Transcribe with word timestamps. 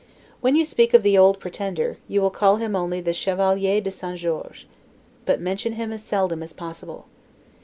When 0.39 0.55
you 0.55 0.63
speak 0.65 0.95
of 0.95 1.03
the 1.03 1.15
old 1.15 1.39
Pretender, 1.39 1.97
you 2.07 2.21
will 2.23 2.31
call 2.31 2.55
him 2.55 2.75
only 2.75 3.01
the 3.01 3.13
Chevalier 3.13 3.79
de 3.81 3.91
St. 3.91 4.17
George; 4.17 4.67
but 5.27 5.39
mention 5.39 5.73
him 5.73 5.91
as 5.91 6.01
seldom 6.01 6.41
as 6.41 6.53
possible. 6.53 7.05